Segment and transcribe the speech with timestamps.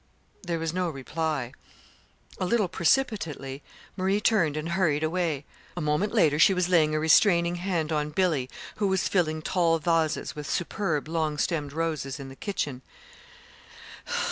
[0.41, 1.51] There was no reply.
[2.39, 3.61] A little precipitately
[3.95, 5.45] Marie turned and hurried away.
[5.77, 9.77] A moment later she was laying a restraining hand on Billy, who was filling tall
[9.77, 12.81] vases with superb long stemmed roses in the kitchen.